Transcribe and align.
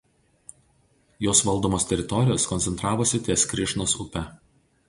Jos 1.25 1.43
valdomos 1.49 1.87
teritorijos 1.91 2.49
koncentravosi 2.53 3.23
ties 3.29 3.47
Krišnos 3.53 3.99
upe. 4.07 4.29